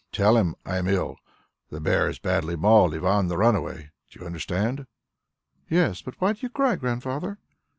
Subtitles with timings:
[0.11, 1.17] Tell him I am ill
[1.69, 3.91] the bear has badly mauled Ivan the Runaway.
[4.09, 4.87] Do you understand?"
[5.69, 7.37] "Yes; but why do you cry, Grandfather?"